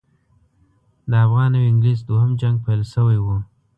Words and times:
د 1.09 1.11
افغان 1.25 1.51
او 1.57 1.63
انګلیس 1.71 1.99
دوهم 2.09 2.31
جنګ 2.41 2.55
پیل 2.65 2.81
شوی 2.93 3.19
وو. 3.21 3.37